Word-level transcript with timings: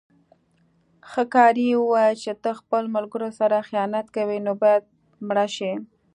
ښکاري 1.11 1.67
وویل 1.75 2.15
چې 2.23 2.31
ته 2.43 2.49
خپلو 2.59 2.87
ملګرو 2.95 3.29
سره 3.39 3.65
خیانت 3.69 4.07
کوې 4.15 4.37
نو 4.45 4.51
باید 4.61 4.83
مړه 5.27 5.47
شې. 5.55 5.71